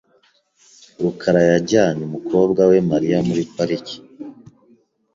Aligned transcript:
rukara 1.01 1.41
yajyanye 1.51 2.01
umukobwa 2.05 2.61
we 2.69 2.77
Mariya 2.91 3.17
muri 3.27 3.43
parike. 3.55 3.95